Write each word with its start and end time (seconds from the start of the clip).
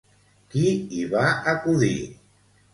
Qui 0.53 0.63
hi 1.01 1.05
va 1.13 1.27
acudir? 1.53 1.95